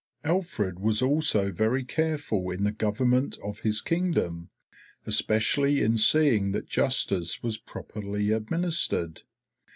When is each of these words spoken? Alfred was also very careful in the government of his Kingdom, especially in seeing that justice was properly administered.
Alfred 0.23 0.79
was 0.79 1.03
also 1.03 1.51
very 1.51 1.83
careful 1.83 2.49
in 2.49 2.63
the 2.63 2.71
government 2.71 3.37
of 3.43 3.59
his 3.59 3.81
Kingdom, 3.83 4.49
especially 5.05 5.83
in 5.83 5.95
seeing 5.95 6.53
that 6.53 6.65
justice 6.67 7.43
was 7.43 7.59
properly 7.59 8.31
administered. 8.31 9.21